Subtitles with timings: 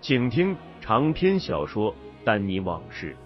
[0.00, 1.92] 请听长篇小说
[2.24, 3.16] 《丹尼往事》，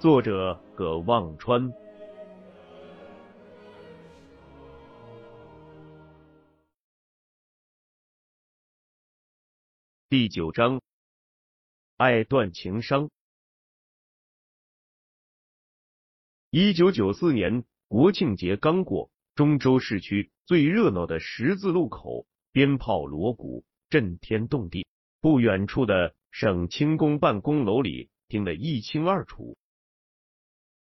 [0.00, 1.72] 作者葛望川。
[10.08, 10.82] 第九章：
[11.96, 13.08] 爱断情伤。
[16.50, 24.84] 一九九四年国庆节刚过，中州市区最热闹的十字路口，鞭炮锣鼓，震天动地。
[25.20, 29.58] 不远处的省轻工办公楼里听得一清二楚。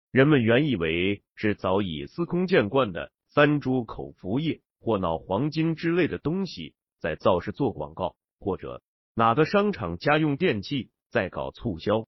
[0.10, 8.82] 人们原以为是早已司空见惯的三株口服液或脑黄金之类的东西在造势做广告，或者
[9.14, 12.08] 哪个商场家用电器在搞促销。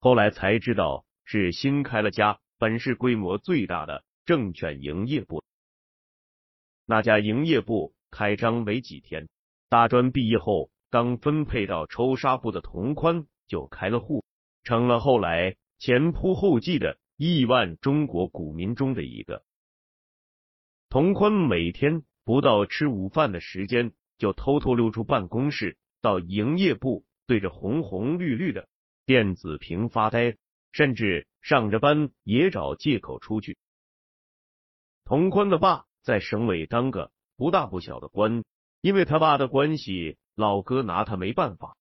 [0.00, 5.42] 后来才知道是新开了家本市规模最大的证券营业部。
[6.84, 9.30] 那家营业部开张没几天，
[9.70, 10.70] 大专毕业后。
[10.94, 14.24] 刚分配到抽纱布的童宽就开了户，
[14.62, 19.42] 成了后来前仆后继的亿万中国股民中的一个。
[20.88, 28.68] 童宽每天不到吃午饭的时间，就偷偷溜出办公室，到营业部对着红红绿绿的
[29.04, 30.36] 电子屏发呆，
[30.70, 33.58] 甚至上着班也找借口出去。
[35.04, 38.44] 童宽的爸在省委当个不大不小的官，
[38.80, 40.18] 因为他爸的关系。
[40.34, 41.76] 老哥拿他没办法。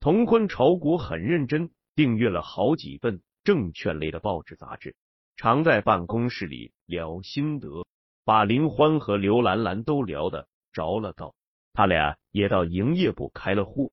[0.00, 4.96] 童坤炒股很认真，订阅了好几份证券类的报纸杂志，
[5.36, 7.86] 常在办公室里聊心得，
[8.24, 11.34] 把林欢和刘兰兰都聊得着了道。
[11.72, 13.92] 他俩也到营业部开了户。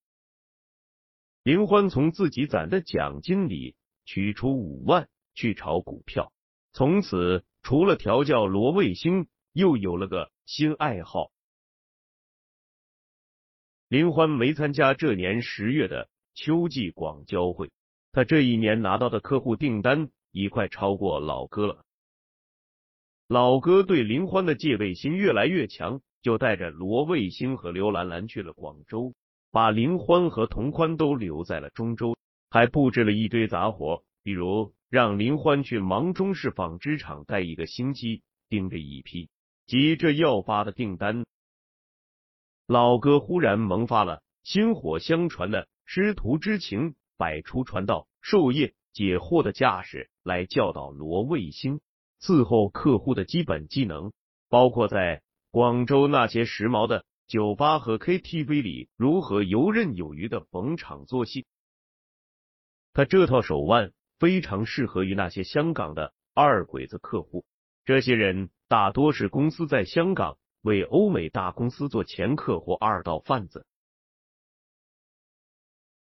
[1.42, 6.32] 林欢从自己攒的奖金里取出五万去炒股票，
[6.72, 11.30] 从此除了调教罗卫星，又有了个新爱好。
[13.88, 17.70] 林欢没参加这年十月的秋季广交会，
[18.12, 21.82] 他这一年拿到的客户订单已快超过老哥了。
[23.28, 29.14] 老哥对林欢的戒备心越来越强，就带着罗卫星和刘兰兰去了广州，
[29.50, 32.14] 把林欢和童宽都留在了中州，
[32.50, 39.30] 还布置了一堆杂活，比如让林欢去芒中市纺织厂待一个星期，盯着一批
[39.66, 41.24] 急着要发的订单。
[42.68, 51.80] 老哥忽然萌发了薪火相传的师徒之情，摆出传道授业解惑的架势来教导罗卫星
[52.20, 54.12] 伺候客户的基本技能，
[54.50, 61.46] 包括在广州那些时髦的酒吧和 KTV 里如何游刃有余的逢场作戏。
[62.92, 67.46] 他这套手腕非常适合于那些香港的二鬼子客户，
[67.86, 70.36] 这些人大多是公司在香港。
[70.62, 73.66] 为欧美大公司做掮客或二道贩子。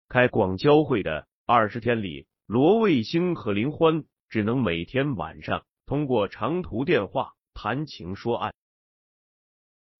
[0.07, 8.53] 开广交会的二十天里，罗卫星和林欢只能每天晚上通过长途电话谈情说爱。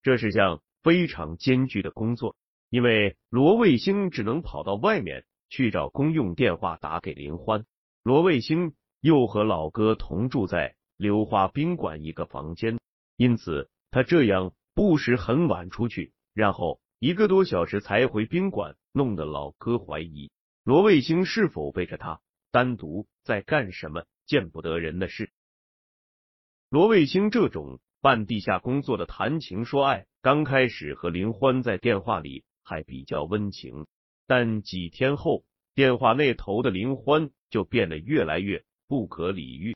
[0.02, 2.36] 这是项非常艰巨的工作，
[2.70, 7.66] 因为罗卫星只能跑到外面去找公用电话打给林欢。
[8.02, 12.80] 罗卫星又和老哥同住在流花宾馆一个房间，
[13.16, 13.70] 因此。
[13.92, 20.32] 他这样不时很晚出去，然后一个多小时才回宾馆，弄得老哥怀疑
[20.64, 22.22] 罗卫星是否背着他
[22.52, 25.32] 单独在干什么见不得人的事。
[26.70, 33.88] 罗卫星这种半地下工作的谈情说爱，刚开始和林欢在电话里还比较温情，
[34.28, 35.44] 但几天后，
[35.74, 39.76] 电话那头的林欢就变得越来越不可理喻。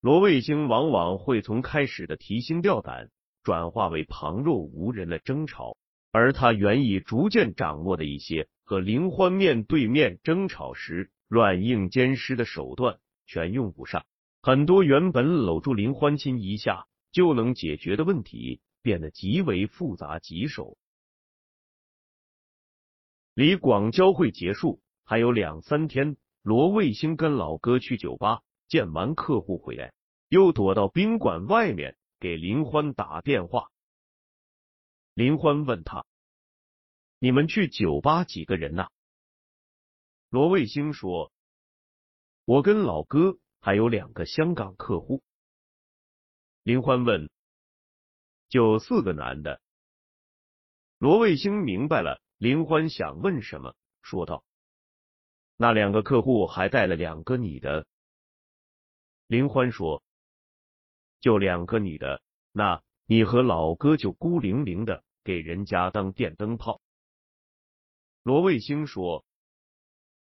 [0.00, 3.10] 罗卫星往往会从开始的提心吊胆，
[3.42, 5.76] 转化为旁若无人的争吵，
[6.10, 14.06] 而他原已逐渐掌握的一些和林欢面对面争吵时软硬兼施的手段全用不上，
[14.40, 20.78] 很多原本搂住林欢亲一下就能解决的问题变得极为复杂棘手。
[23.34, 28.40] 离广交会结束还有两三天，罗卫星跟老哥去酒吧
[28.70, 29.92] 见完客户回来，
[30.28, 31.94] 又躲到宾馆外面。
[32.20, 33.70] 给林欢打电话，
[35.14, 36.04] 林欢问他
[37.18, 38.90] ：“你们去酒吧几个人呐？”
[40.28, 41.32] 罗卫星说
[42.44, 45.22] ：“我跟老哥还有两个香港客户。”
[46.62, 47.30] 林欢问
[48.50, 49.62] ：“就四个男的？”
[51.00, 54.44] 罗卫星明白了林欢想问什么，说道
[55.56, 57.86] ：“那两个客户还带了两个女的。”
[59.30, 60.02] 林欢说。
[61.20, 66.80] 就两个女的，那你和老哥就孤零零的给人家当电灯泡。
[68.24, 69.24] 罗卫星说：“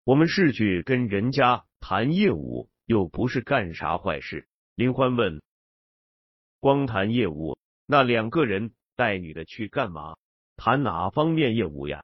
[0.02, 5.42] 我们是去跟人家谈业务，又不是干啥坏事。”林欢问
[6.58, 10.16] ：“光谈业务，那两个人带女的去干嘛？
[10.56, 12.02] 谈哪方面业务呀？”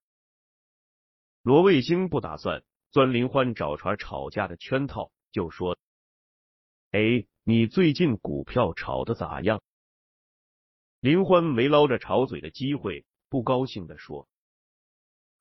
[1.40, 5.78] 罗卫星不打算钻林欢找茬吵架的圈套，就说
[6.92, 9.64] ：“哎。”你最近股票炒的咋样？
[11.00, 14.28] 林欢没捞着吵嘴的机会，不高兴的说：“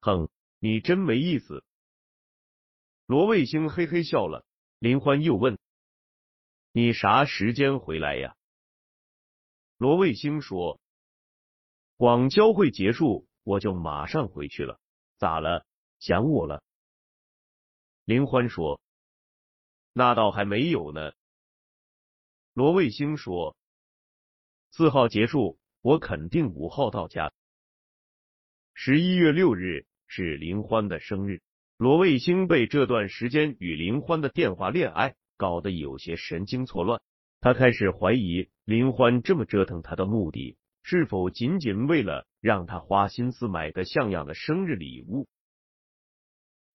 [0.02, 1.64] 哼，你真没意思。”
[3.06, 4.44] 罗卫星嘿嘿笑了。
[4.80, 5.60] 林欢又问
[6.74, 8.36] ：“你啥时间回来呀？”
[9.78, 10.82] 罗卫星说
[11.98, 14.80] ：“广交会结束，我就马上回去了。
[15.20, 15.68] 咋了？
[16.00, 16.64] 想我了？”
[18.06, 18.82] 林欢说
[19.94, 21.12] ：“那倒还没有呢。”
[22.54, 23.56] 罗卫星说
[24.72, 27.32] ：“四号结束，我肯定五号到家。”
[28.76, 31.42] 十一月六日是林欢的生日，
[31.78, 37.02] 罗卫星被这段时间与林欢的电话恋爱搞得有些神经错乱。
[37.40, 45.30] 他开始怀疑林欢这么折腾他的目的，是否仅仅为了让他花心思买个像样的生日礼物？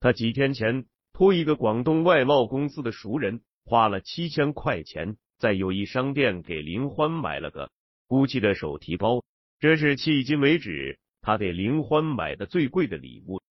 [0.01, 5.19] 他几天前托一个广东外贸公司的熟人，花了七千块钱。
[5.39, 7.71] 在友谊商店给林欢买了个
[8.09, 9.23] GUCCI 的手提包，
[9.59, 13.43] 这是迄今为止他给林欢买的最贵的礼物。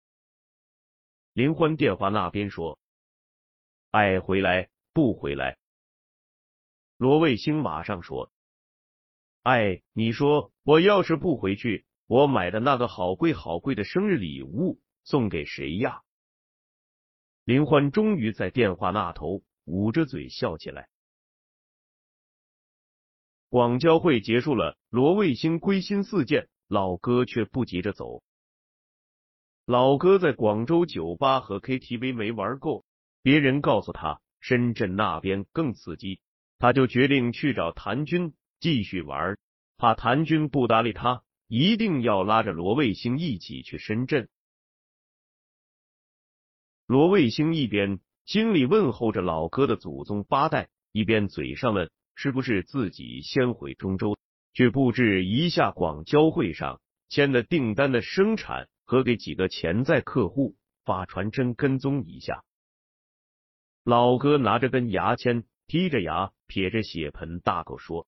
[1.34, 2.80] 林欢电话那边说
[3.92, 5.58] ：“爱回来不回来？”
[6.98, 8.32] 罗卫星马上说
[9.44, 16.02] ：“哎，你说我要是不回去，我买的那个好贵好贵的生日礼物送给谁呀？”
[17.46, 20.90] 林欢终于在电话那头捂着嘴笑起来。
[23.56, 28.22] 广交会结束了，罗卫星归心似箭，老哥却不急着走。
[29.66, 32.84] 老哥在广州酒吧和 KTV 没玩够，
[33.22, 36.20] 别人告诉他深圳那边更刺激，
[36.60, 39.38] 他就决定去找谭军继续玩。
[39.78, 44.28] 怕谭军不搭理他，一定要拉着罗卫星一起去深圳。
[46.88, 51.90] 罗卫星一边心里问候着老哥的祖宗八代，一边嘴上问。
[52.16, 54.18] 是不是自己先回中州，
[54.54, 60.56] 去布置一下广交会上签的订单的生产和给几个潜在客户
[60.86, 62.44] 发传真跟踪一下？
[63.84, 68.08] 老哥拿着根牙签，剔着牙，撇着血盆大口说：“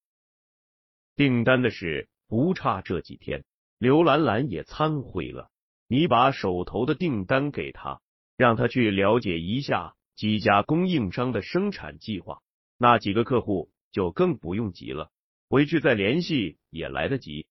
[1.16, 3.44] 订单的事不差这几天，
[3.78, 5.52] 刘兰兰也参会了，
[5.88, 8.02] 你把手头的订单给他，
[8.38, 12.42] 让他去了解一下几家供应商的生产计划，
[12.78, 15.12] 那几个客户。”就更不用急了，
[15.50, 17.48] 回去再联系也来得及。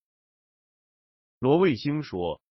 [1.39, 2.41] 罗卫星说：“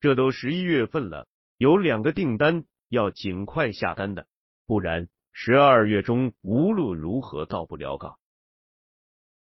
[0.00, 1.28] 这都十一月份了，
[1.58, 4.26] 有两个订单要尽快下单的，
[4.64, 8.18] 不然十二月中无论如何到不了岗。”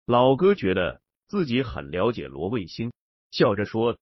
[0.05, 2.91] 老哥觉得自己很了解罗卫星，
[3.31, 3.97] 笑着说：“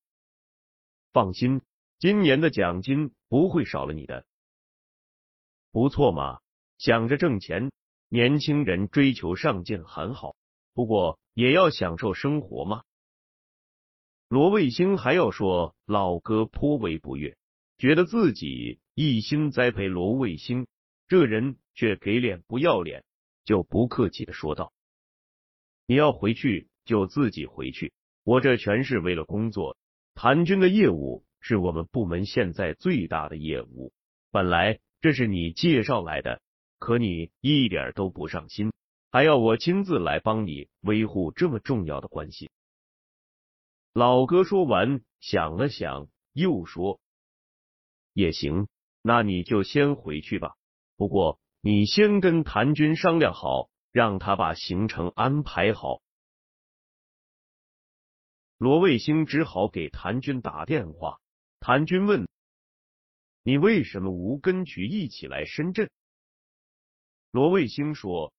[1.13, 1.61] 放心，
[1.99, 4.25] 今年的奖金不会少了你的。
[5.69, 6.39] 不错嘛，
[6.79, 7.69] 想着挣钱。”
[8.11, 10.35] 年轻人追求上进很好，
[10.73, 12.81] 不过也要享受生活嘛。
[14.27, 17.37] 罗卫星还要说，老哥颇为不悦，
[17.77, 20.65] 觉得自己一心栽培罗卫星，
[21.07, 23.03] 这人却给脸不要脸，
[23.45, 24.73] 就不客气的说道
[25.85, 29.77] ：“你要回去就自己回去，我这全是为了工作。
[30.15, 33.93] 谭军的业务是我们部门现在最大的业务，
[34.31, 36.41] 本来这是你介绍来的。”
[36.79, 38.71] 可你一点都不上心，
[39.11, 42.49] 还要我亲自来帮你维护这么重要的关系。
[43.93, 47.01] 老哥说完，想了想，又说
[48.13, 48.67] ：“也行，
[49.01, 50.55] 那你就先回去吧。
[50.95, 56.01] 不过你先跟谭军商量好，让他把行程安排好。”
[58.57, 61.19] 罗卫星只好给谭军打电话。
[61.59, 62.27] 谭军问
[63.43, 65.89] ：“你为什么无跟曲一起来深圳？”
[67.31, 68.33] 罗卫星说：“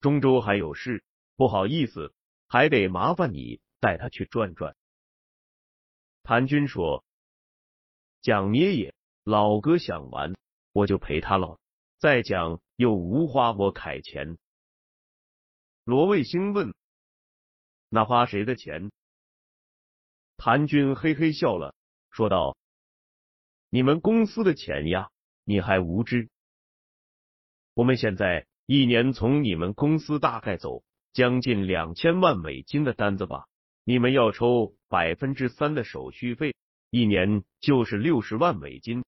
[0.00, 1.04] 中州还有事，
[1.36, 2.12] 不好意思，
[2.48, 4.74] 还得麻烦你。”带他去转转。
[6.24, 7.04] 谭军说
[8.20, 8.92] ：“讲咩也，
[9.22, 10.34] 老哥想玩，
[10.72, 11.60] 我就陪他了。
[11.98, 14.36] 再讲又无花我凯钱。”
[15.86, 16.74] 罗卫星问
[17.88, 18.90] ：“那花谁的钱？”
[20.36, 21.76] 谭军嘿嘿笑了，
[22.10, 22.56] 说道
[23.70, 25.12] ：“你们公司的钱呀，
[25.44, 26.28] 你还无知。
[27.78, 30.82] 我们现在一年从你们公司大概走
[31.12, 33.44] 将近两千万美金的单子吧。”
[33.86, 36.56] 你们要抽百分之三的手续费，
[36.90, 39.04] 一年就是六十万美金。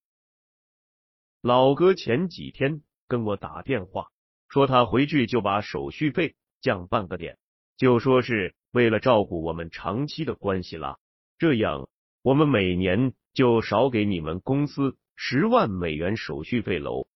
[1.43, 4.07] 老哥前几天跟我打电话，
[4.49, 7.39] 说他回去就把手续费降半个点，
[7.77, 10.97] 就说是为了照顾我们长期的关系啦。
[11.39, 11.89] 这样
[12.23, 17.09] 我们每年就少给你们公司十万美元手续费喽。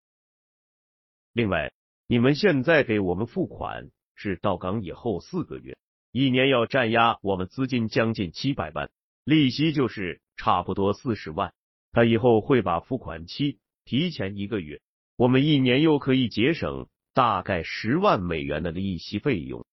[1.35, 1.73] 另外，
[2.07, 5.77] 你们现在给我们付款是到港以后四个月。
[6.13, 8.89] 一年要占压我们资金将近七百万，
[9.25, 11.53] 利息就是差不多四十万。
[11.91, 14.81] 他以后会把付款期提前一个月，
[15.17, 19.67] 我们一年又可以节省大概十万美元的利息费用。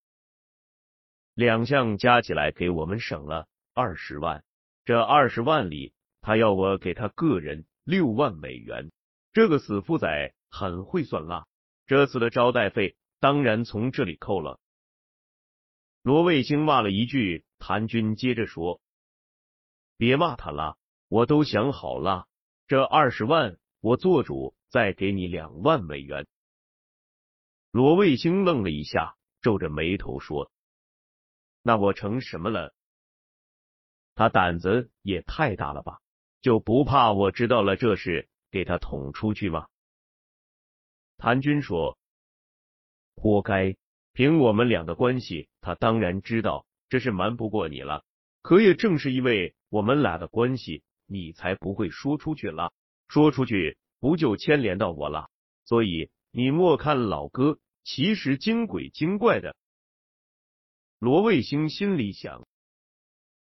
[1.35, 4.43] 两项加起来给我们省了二十万。
[4.83, 8.91] 这二十万里，他要我给他个人六万美元。
[9.31, 11.45] 这个死富仔很会算辣，
[11.91, 14.61] 这次的招待费当然从这里扣了。
[16.03, 18.79] 罗卫星骂了一句，谭军接着说
[19.99, 20.77] ：“别骂他了，
[21.09, 22.29] 我都想好了，
[22.65, 26.27] 这二十万我做主，再给你两万美元。”
[27.71, 30.49] 罗卫星愣了一下，皱着眉头说
[31.61, 32.73] ：“那我成什么了？
[34.15, 35.99] 他胆子也太大了吧？
[36.39, 39.67] 就不怕我知道了这事，给他捅出去吗？”
[41.21, 41.99] 谭军说
[43.15, 43.75] ：“活该。”
[44.11, 48.03] 凭我们俩的关系，他当然知道这是瞒不过你了。
[48.41, 52.73] 可也正是因为我们俩的关系，你才不会说出去了。
[53.07, 55.29] 说出去不就牵连到我了？
[55.63, 59.55] 所以你莫看老哥其实精鬼精怪的。
[60.97, 62.47] 罗卫星心里想，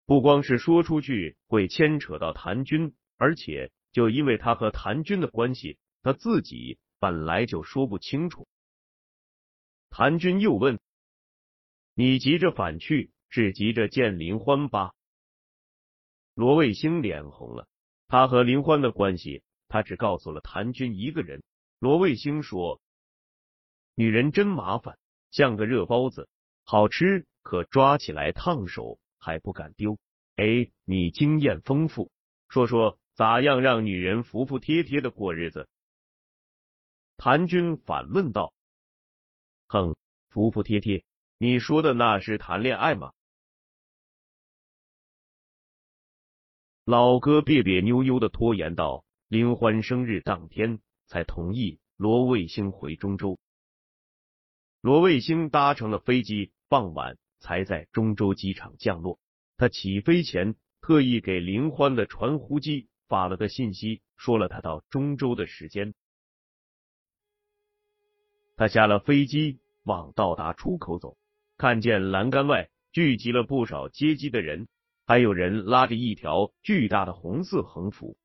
[0.04, 8.46] 不光是说出去会牵扯到谭军，而且就因为他和谭军的关系，他自己本来就说不清楚。
[9.90, 10.78] 谭军又问
[11.94, 14.92] ：“你急着返去，是急着见林欢吧？”
[16.34, 17.66] 罗卫星脸红了。
[18.06, 21.42] 他和林欢的关系，他只告诉了谭军一个人。
[21.80, 22.80] 罗卫星说
[23.96, 24.96] ：“女人真麻烦，
[25.32, 26.28] 像个热包子，
[26.62, 29.98] 好吃可抓起来烫手还不敢丢。
[30.36, 32.12] 哎，你经验丰富，
[32.48, 35.68] 说说咋样让女人服服帖帖的过日子？”
[37.24, 38.52] 谭军反问道。
[39.68, 39.94] 哼，
[40.30, 41.04] 服服帖帖，
[41.38, 43.12] 你说的那是谈恋爱吗？
[46.84, 53.38] 老哥别别扭扭的拖延到林欢生日当天，才同意罗卫星回中州。
[54.80, 59.20] 罗卫星搭乘了飞机，傍晚才在中州机场降落。
[59.56, 65.94] 他起飞前特意给林欢的传呼机发了个信息，说了他到中州的时间。
[68.62, 69.58] 他下了飞机。
[69.82, 71.16] 往到达出口走，
[71.56, 74.68] 看见栏杆外聚集了不少接机的人，
[75.04, 78.16] 还有人拉着一条巨大的红色横幅。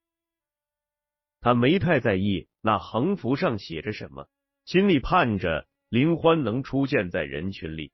[1.42, 4.30] 他没太在意那横幅上写着什么，
[4.66, 7.92] 心里盼着林欢能出现在人群里。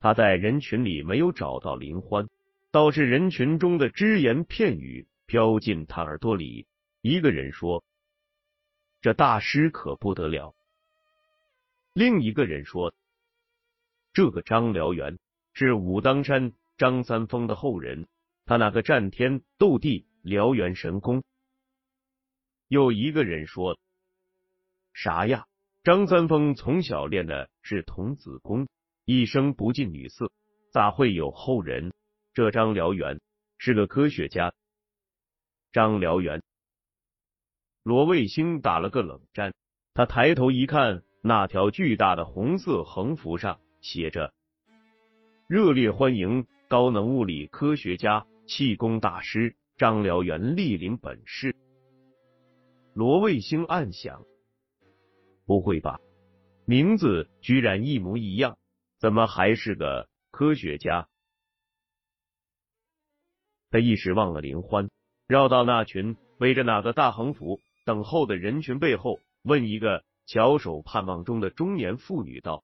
[0.00, 2.28] 他在人群里没有找到林欢，
[2.72, 6.66] 倒是人群中的只言片语飘进他耳朵里。
[7.00, 7.84] 一个人说
[9.00, 10.56] ：“这大师可不得了。”
[11.98, 12.94] 另一个人说
[14.14, 15.18] ：“这个张辽元
[15.52, 18.06] 是武当山张三丰的后人，
[18.44, 21.24] 他那个战天斗地辽元神功。”
[22.68, 23.80] 又一个人说
[24.94, 25.48] ：“啥呀？
[25.82, 28.68] 张三丰从小练的是童子功，
[29.04, 30.30] 一生不近女色，
[30.70, 31.92] 咋会有后人？
[32.32, 33.20] 这张辽元
[33.58, 34.54] 是个科学家。”
[35.72, 36.44] 张辽元，
[37.82, 39.52] 罗卫星打了个冷战，
[39.94, 41.02] 他抬头一看。
[41.20, 44.32] 那条巨大的红色横幅上写着
[45.48, 51.56] ：“热烈欢迎高能物理科学家、气功大师张辽元莅临本市。
[52.94, 54.24] 罗卫星暗想：
[55.44, 56.00] 不会吧，
[56.64, 58.56] 名字居然一模一样，
[58.98, 61.08] 怎么还是个科学家？
[63.70, 64.88] 他一时忘了林欢，
[65.26, 72.62] 绕到那群围着那个大横幅等候的人群背后，问一个翘首盼望中的中年妇女道：“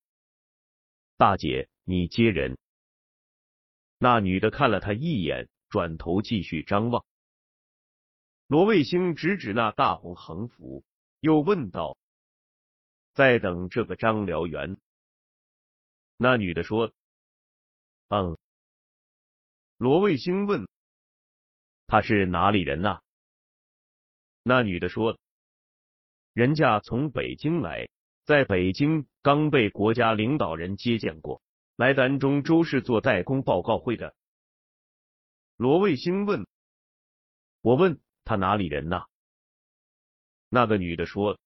[1.17, 2.59] 大姐，你接人？”
[3.97, 7.07] 那女的看了他一眼，转头继续张望。
[8.49, 10.85] 罗卫星指指那大红横幅，
[11.21, 11.97] 又问道
[13.15, 14.77] ：“在等这个张辽元？”
[16.19, 16.93] 那女的说
[18.09, 18.37] ：“嗯。”
[19.79, 20.69] 罗卫星问。
[21.87, 23.01] 他是哪里人呐？
[24.43, 25.19] 那女的说
[26.35, 27.89] ：“人家从北京来，
[28.25, 31.41] 在北京刚被国家领导人接见过，
[31.77, 34.17] 来咱中州市做代工报告会的。”
[35.57, 36.45] 罗卫星问
[37.63, 39.05] ：“我问他哪里人呐？”
[40.51, 41.39] 那个女的说：“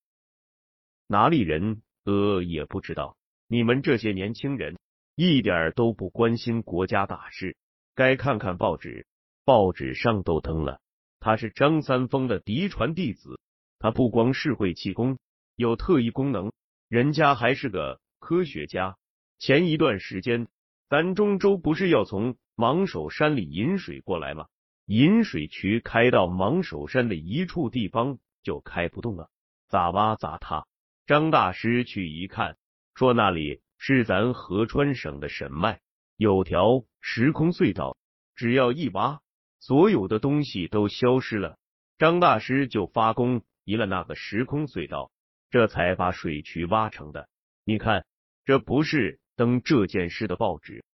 [1.07, 1.83] 哪里人？
[2.05, 3.19] 呃，也不知道。
[3.47, 4.79] 你们这些年轻人
[5.15, 7.59] 一点都不关心国家大事，
[7.95, 9.07] 该看看报纸。”
[9.45, 10.81] 报纸上都登了，
[11.21, 13.39] 他是张三丰的嫡传弟子。
[13.79, 15.19] 他不光是会气功，
[15.57, 16.53] 有特异功能，
[16.89, 18.97] 人家还是个科学家。
[19.39, 20.49] 前一段时间，
[20.89, 24.47] 咱中州不是要从芒手山里引水过来吗？
[24.87, 29.31] 引水渠开到芒手山的一处地方就开不动了，
[29.69, 30.67] 咋挖咋塌。
[31.07, 32.57] 张大师去一看，
[32.95, 35.81] 说那里是咱合川省的神脉，
[36.17, 37.97] 有条时空隧道，
[38.35, 39.21] 只要一挖。
[39.61, 41.59] 所有的东西都消失了，
[41.99, 45.13] 张大师就发功移了那个时空隧道，
[45.51, 47.29] 这才把水渠挖成的。
[47.65, 48.07] 你看，
[48.47, 50.87] 这不是登这件事的报纸。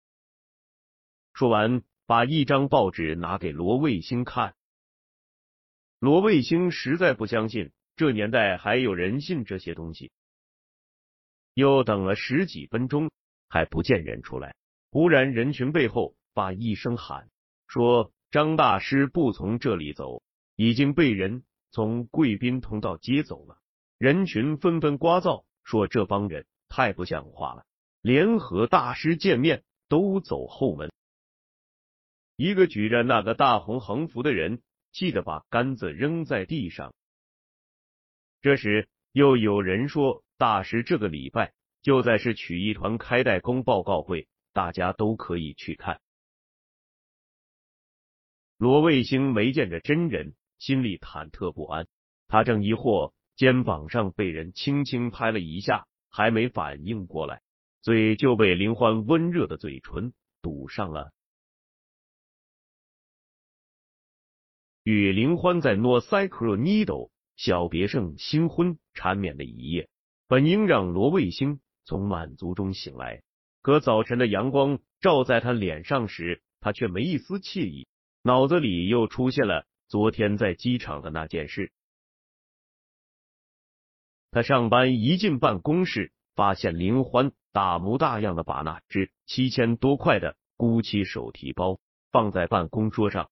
[1.35, 4.55] 说完，把一张报纸拿给罗卫星看。
[5.99, 10.11] 罗卫星实在不相信，这年代还有人信这些东西。
[11.53, 13.11] 又等了十几分钟，
[13.49, 14.55] 还不见人出来。
[14.89, 17.29] 忽然，人群背后发一声喊
[17.67, 18.11] 说。
[18.31, 20.23] 张大师不从这里走，
[20.55, 23.57] 已经被人从贵宾通道接走了。
[23.97, 27.65] 人群纷纷刮噪，说这帮人太不像话了，
[28.01, 30.91] 连和大师见面都走后门。
[32.35, 36.93] 一个举着那个大红横幅的人气得把杆子扔在地上。
[38.41, 46.01] 这时又有人说，大师这个礼拜就在市曲艺团开代工报告会，大家都可以去看。
[48.57, 51.87] 罗卫星没见着真人，心里忐忑不安。
[52.27, 57.41] 他正疑惑，肩膀上被人轻轻拍了一下，还没反应过来，
[57.81, 61.11] 嘴就被林欢温热的嘴唇堵上了。
[64.83, 69.87] 与林欢在诺塞克尼斗小别胜新婚缠绵的一夜，
[70.27, 73.23] 本应让罗卫星从满足中醒来，
[73.61, 77.87] 可早晨的阳光照在他脸上时，他却没一丝惬意。
[78.21, 81.71] 脑子里又出现了昨天在机场的那件事。
[84.31, 91.79] 他上班一进办公室，发现林欢大模大样的把那只七千多块的 GUCCI 手提包
[92.11, 93.29] 放在办公桌上，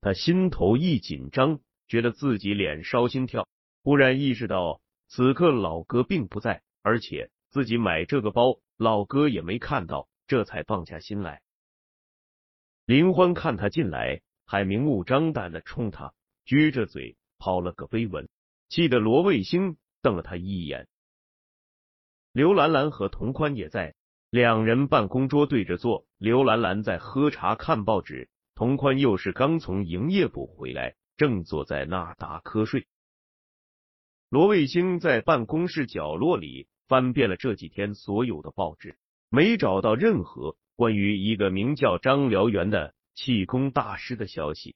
[0.00, 3.46] 他心头一紧张，觉得自己脸烧心跳。
[3.84, 11.42] 忽然意识到此刻老哥并不在，而且自己买这个包，老哥也没看到，这才放下心来。
[12.86, 16.12] 林欢看他进来，还明目张胆的冲他
[16.46, 18.28] 撅着嘴抛了个飞吻，
[18.68, 20.88] 气得罗卫星瞪了他一眼。
[22.32, 23.94] 刘兰兰和童宽也在，
[24.30, 32.86] 两人办公桌对着坐，刘兰兰在喝茶看报纸，童宽又是刚从营业部回来，正坐在那打瞌睡。
[34.30, 38.96] 罗卫星在办公室角落里翻遍了这几天所有的报纸，
[39.28, 40.56] 没找到任何。
[40.74, 44.74] 关于一个名叫张辽元的气功大师的消息，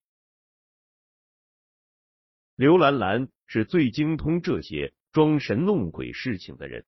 [2.55, 6.85] 刘兰兰是最精通这些装神弄鬼事情的人。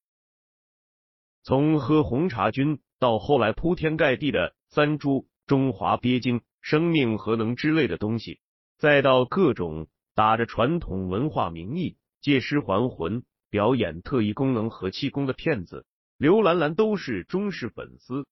[1.42, 8.40] 从喝红茶菌到后来铺天盖地的三株中华鳖精、生命核能之类的东西，
[8.76, 15.86] 再到各种打着传统文化名义借尸还魂、表演特异功能和气功的骗子，
[16.18, 18.26] 刘兰兰都是忠实粉丝。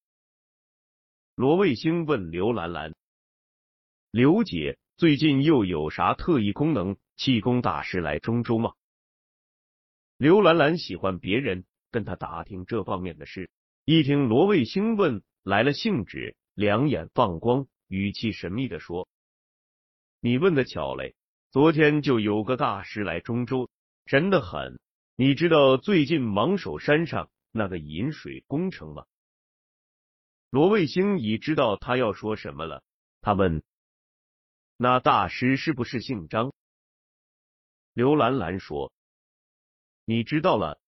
[1.34, 2.94] 罗卫星问刘兰兰
[4.16, 8.72] ：“刘姐，最近又有啥特异功能气功大师来中州吗？”
[10.16, 13.50] 刘兰兰喜欢别人跟她打听这方面的事，
[13.84, 19.06] 一听罗卫星问来了兴致，两眼放光，语气神秘的说
[20.20, 21.14] ：“你问的巧嘞，
[21.50, 23.68] 昨天就有个大师来中州，
[24.06, 24.80] 神的很。
[25.16, 29.04] 你知道最近芒手山上那个引水工程吗？”
[30.48, 32.82] 罗卫星已知道他要说什么了，
[33.20, 33.62] 他问
[34.76, 36.52] ：“那大师是不是姓张？”
[37.94, 38.92] 刘兰兰说
[40.04, 40.78] ：“你知道了，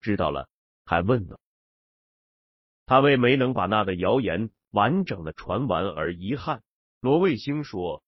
[0.00, 0.48] 知道了，
[0.84, 1.38] 还问呢。”
[2.86, 6.62] 他为没能把那个谣言完整的传完而遗憾。
[7.00, 8.02] 罗卫星说：“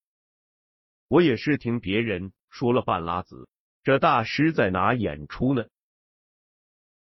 [1.06, 3.48] 我也是听别人说了半拉子，
[3.84, 5.66] 这大师在哪演出呢？”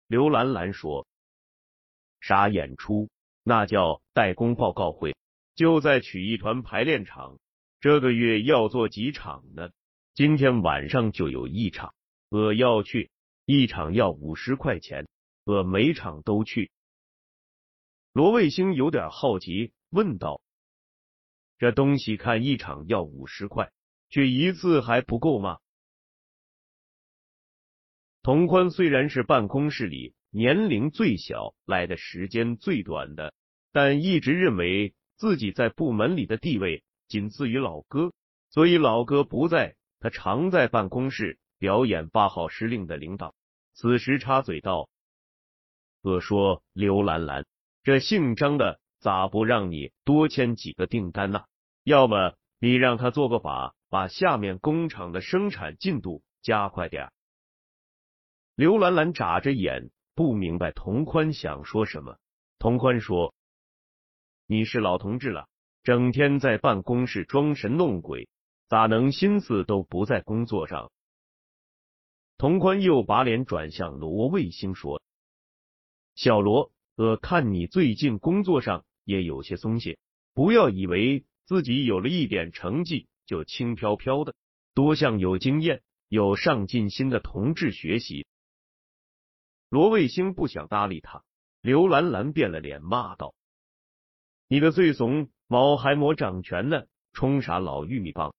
[0.06, 1.08] 刘兰兰说
[2.20, 3.10] ：“啥演出？
[3.42, 5.16] 那叫代工报告会，
[5.54, 7.38] 就在曲艺团排练场。
[7.84, 9.68] 这个月要做几场呢？
[10.14, 11.94] 今天晚上就有一场，
[12.30, 13.10] 我要去，
[13.44, 15.06] 一场要五十块钱，
[15.44, 16.70] 我每场都去。”
[18.14, 20.40] 罗卫星有点好奇，问道
[21.60, 23.70] ：“这东西看一场要五十块，
[24.08, 25.58] 去一次还不够吗？”
[28.24, 33.34] 童宽虽然是办公室里年龄最小、来的时间最短的，
[33.72, 36.82] 但一直认为自己在部门里的地位
[37.14, 38.12] 仅次于老哥，
[38.50, 43.36] 所以老哥不在，他常在办公室表演八号司令的领导。
[43.72, 44.88] 此时插嘴道
[46.02, 47.46] ：“我说刘兰兰。”
[47.84, 51.44] 这姓张的咋不让你多签几个订单呢？
[51.84, 57.12] 要么你让他做个法，把下面工厂的生产进度加快点。
[58.56, 62.18] 刘兰兰眨着眼，不明白童宽想说什么。
[62.58, 63.32] 童宽说
[64.48, 65.46] ：“你是老同志了，
[65.84, 68.28] 整天在办公室装神弄鬼，
[68.68, 70.90] 咋能心思都不在工作上？”
[72.36, 75.00] 童宽又把脸转向罗卫星说
[76.16, 79.98] ：“小罗。”我看你最近工作上也有些松懈，
[80.32, 84.36] 不要以为自己有了一点成绩就轻飘飘的，
[84.74, 88.28] 多向有经验、有上进心的同志学习。
[89.68, 91.24] 罗卫星不想搭理他，
[91.60, 93.34] 刘兰兰变了脸骂道
[94.46, 98.34] ：“你个最怂，毛还没长全呢，冲啥老玉米棒？”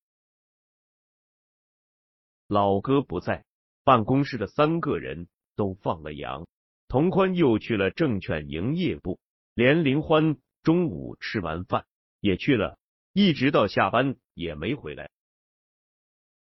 [2.48, 3.44] 老哥不在，
[3.84, 6.48] 办公室的三个人都放了羊。
[6.88, 9.20] 童宽又去了证券营业部，
[9.56, 11.86] 连林欢中午吃完饭
[12.20, 12.78] 也去了，
[13.12, 15.10] 一直到下班也没回来。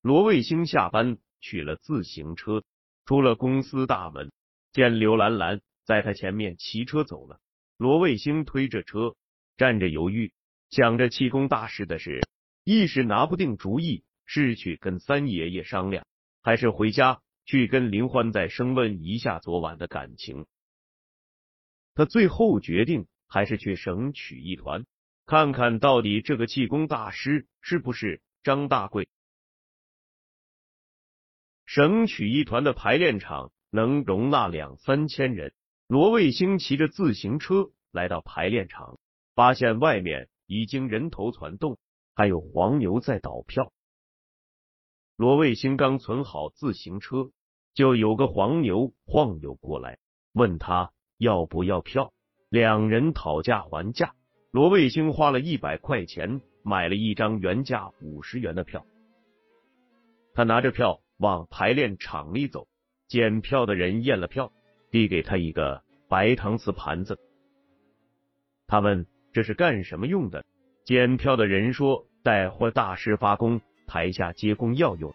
[0.03, 2.65] 罗卫星下班取了自行车，
[3.07, 4.33] 出了公司大门，
[4.73, 7.39] 见刘兰兰在他前面骑车走了。
[7.77, 9.15] 罗卫星推着车，
[9.57, 10.33] 站着犹豫，
[10.71, 12.21] 想着气功大师的事，
[12.65, 16.07] 一时拿不定主意，是去跟三爷爷商量，
[16.43, 17.21] 还是回家。
[17.47, 20.47] 去跟林欢再升温一下昨晚的感情，
[21.95, 24.87] 他最后决定还是去省曲艺团
[25.27, 29.11] 看看到底这个气功大师是不是张大贵。
[31.67, 35.53] 省曲艺团的排练场能容纳两三千人。
[35.87, 38.99] 罗卫星骑着自行车来到排练场，
[39.35, 41.79] 发现外面已经人头攒动，
[42.15, 43.73] 还有黄牛在倒票。
[45.17, 47.31] 罗卫星刚存好自行车，
[47.73, 49.99] 就有个黄牛晃悠过来，
[50.33, 52.13] 问他要不要票。
[52.49, 54.15] 两人讨价还价，
[54.53, 58.87] 罗卫星花了一百块钱买了一张原价五十元的票。
[60.35, 62.69] 他拿着票往排练场里走，
[63.09, 64.53] 检票的人验了票，
[64.91, 67.19] 递给他一个白搪瓷盘子。
[68.67, 70.47] 他问这是干什么用的？
[70.85, 73.61] 检票的人说待会大师发功。
[73.87, 75.15] 台下接工要用，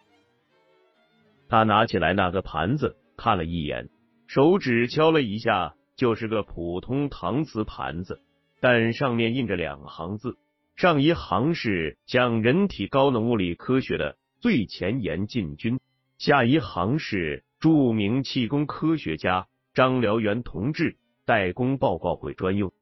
[1.48, 3.88] 他拿起来那个盘子看了一眼，
[4.28, 8.20] 手指敲了一下，就是个普通搪瓷盘子，
[8.60, 10.36] 但上面印着两行字，
[10.76, 15.80] 上一行是讲人体高能物理科学的最前沿进军，
[16.16, 22.72] 下一行是著名气功科学家张辽元同志代工报告会专用。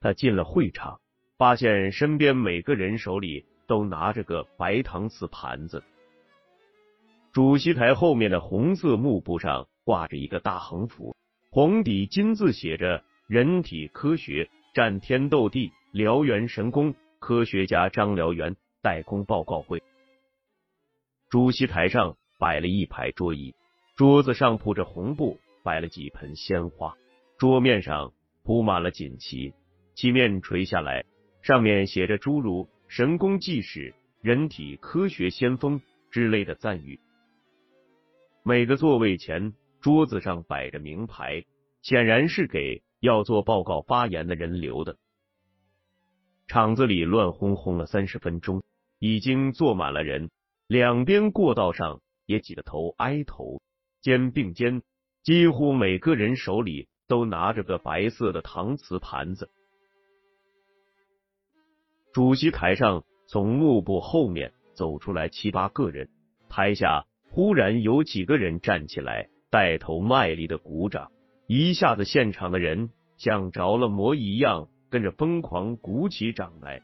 [0.00, 1.00] 他进了会场，
[1.38, 3.44] 发现身边每个人手里。
[3.70, 5.84] 都拿着个白搪瓷盘子。
[7.30, 11.14] 主席台后面的红色幕布上挂着一个大横幅，
[11.50, 19.80] 红底金字写着“人体科学战天斗地，燎原神功，科学家张燎原代工报告会”。
[21.30, 23.54] 主席台上摆了一排桌椅，
[23.94, 26.96] 桌子上铺着红布，摆了几盆鲜花，
[27.38, 29.54] 桌面上铺满了锦旗，
[30.00, 31.04] 漆面垂下来，
[31.42, 32.70] 上面写着诸如。
[32.88, 36.98] 神功济世、人体科学先锋之类的赞誉。
[38.42, 41.44] 每个座位前桌子上摆着名牌，
[41.82, 44.96] 显然是给要做报告发言的人留的。
[46.48, 48.62] 场子里乱哄哄了三十分钟，
[49.00, 50.30] 已经坐满了人，
[50.66, 53.60] 两边过道上也挤得头挨头，
[54.00, 54.80] 肩并肩，
[55.22, 59.50] 几乎每个人手里都拿着个白色的搪瓷盘子。
[62.12, 66.08] 主席台上从幕布后面走出来七八个人，
[66.48, 71.10] 台下忽然有几个人站起来，带头卖力的鼓掌，
[71.46, 74.68] 一下子现场的人像着了魔一样。
[74.90, 76.82] 跟着疯狂鼓起掌来，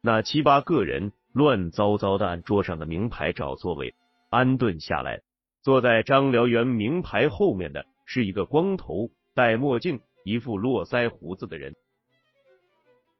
[0.00, 3.94] 那七八个人乱糟糟的按桌上的名牌找座位，
[4.30, 5.20] 安顿下来。
[5.62, 11.76] 坐在张辽元名牌后面的是一个光头、戴墨镜、一副络腮胡子的人。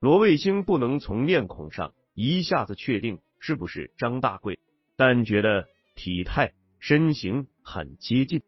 [0.00, 4.58] 罗卫星不能从面孔上一下子确定是不是张大贵，
[4.96, 8.42] 但觉得体态、身形很接近。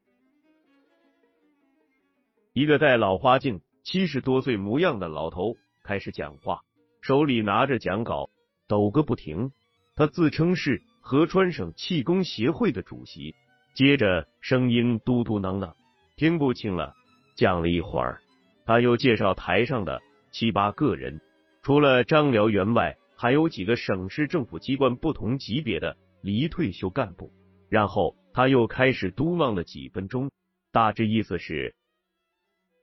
[2.53, 3.61] 一个戴老花镜。
[3.85, 6.61] 七十多岁模样的老头开始讲话，
[7.01, 8.29] 手里拿着讲稿，
[8.67, 9.51] 抖个不停。
[9.97, 13.35] 他自称是合川省气功协会的主席，
[13.73, 15.73] 接着声音嘟嘟囔囔，
[16.17, 16.93] 听不清了。
[17.35, 18.21] 讲了一会儿，
[18.67, 21.23] 他又介绍台上的七八个人，
[21.63, 27.33] 除了张辽员外，还有几个省市政府机关不同级别的离退休干部。
[27.69, 30.31] 然后他又开始嘟囔了几分钟，
[30.73, 31.75] 大致意思是。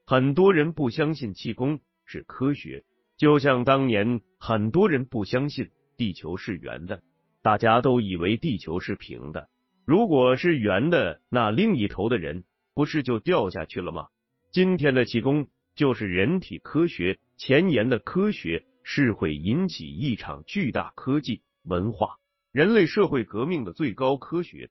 [0.05, 2.83] 很多人不相信气功是科学，
[3.17, 7.01] 就像当年很多人不相信地球是圆的，
[7.41, 9.49] 大家都以为地球是平的。
[9.85, 12.43] 如果是圆的，那另一头的人
[12.75, 14.09] 不是就掉下去了吗？
[14.51, 22.17] 今天的气功就是人体科学前沿的科学，是会引起一场巨大科技、文化、
[22.51, 24.69] 人类社会革命的最高科学。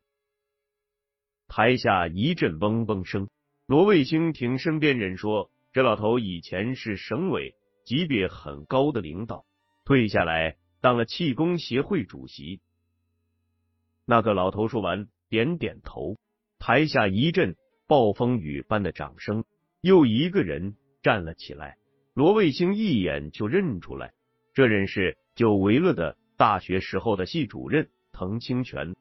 [1.47, 3.29] 台下一阵嗡嗡声。
[3.67, 9.45] 罗卫星听身边人说，这老头以前是省委级别很高的领导，
[9.85, 12.61] 退下来当了气功协会主席。
[14.07, 16.17] 那个老头说完，点点头。
[16.59, 19.45] 台下一阵暴风雨般的掌声。
[19.81, 21.79] 又一个人站了起来，
[22.15, 24.13] 罗卫星一眼就认出来，
[24.55, 28.97] 这人是久违了的大学时候的系主任滕清泉。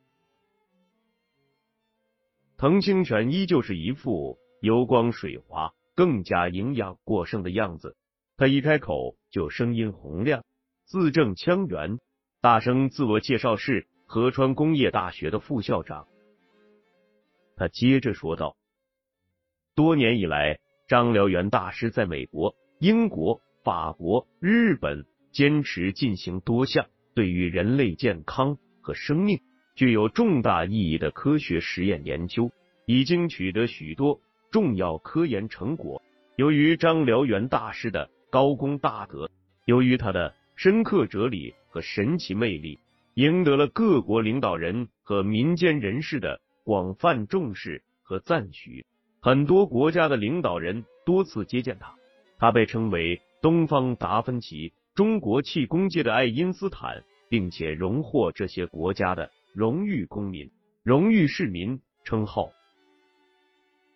[2.58, 4.38] 滕清泉依旧是一副。
[4.64, 7.98] 油光水滑，更加营养过剩的样子。
[8.38, 10.46] 他一开口就声音洪亮，
[10.86, 12.00] 字正腔圆，
[12.40, 16.08] 大声自我介绍是合川工业大学的副校长。
[17.58, 18.56] 他接着说道
[19.76, 29.40] ：“多年以来，张辽元大师在美国、英国、法国、日本坚持进行多项对于人类健康和生命
[29.76, 32.52] 具有重大意义的科学实验研究，
[32.86, 34.20] 已经取得许多。”
[34.54, 36.00] 重要科研成果。
[36.36, 39.32] 由于张辽元大师的高功大德，
[39.66, 42.78] 由于他的深刻哲理和神奇魅力，
[43.16, 48.86] 赢得了各国领导人和民间人士的广泛重视和赞许。
[49.24, 51.96] 很多国家的领导人多次接见他，
[52.38, 60.52] 他被称为东方达芬奇、中国气功界的爱因斯坦，并且荣获这些国家的荣誉公民、
[60.84, 62.50] 荣誉市民称号。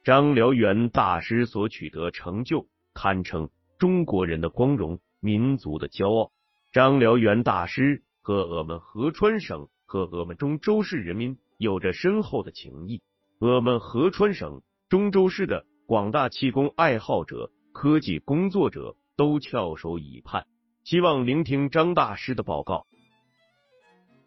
[0.05, 6.31] 张辽元大师所取得成就，堪称中国人的光荣，民族的骄傲。
[6.71, 13.01] 张辽元大师和我们合川省和我们中州市人民有着深厚的情谊。
[13.39, 20.45] 我们合川省、中州市的广大气功爱好者、科技工作者都翘首以盼，
[20.85, 22.87] 希望聆听张大师的报告。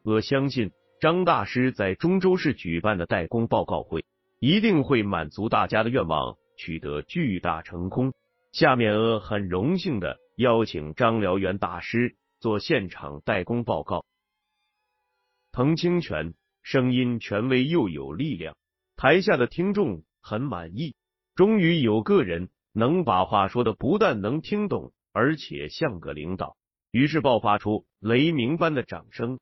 [0.03, 0.71] 我相信
[1.01, 4.05] 张大师在中州市举办的代工报告会。
[4.39, 8.15] 一定会满足大家的愿望，取得巨大成功。
[8.53, 14.07] 下面呃很荣幸的邀请张辽元大师做现场代工报告。
[15.53, 18.57] 滕清泉声音权威又有力量，
[18.97, 20.95] 台下的听众很满意。
[21.35, 26.57] 终于有个人能把话说的不但能听懂，而且像个领导。
[26.91, 29.39] 于是爆发出雷鸣般的掌声。